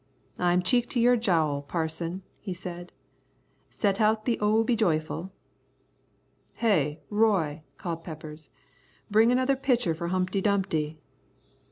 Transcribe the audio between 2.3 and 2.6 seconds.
he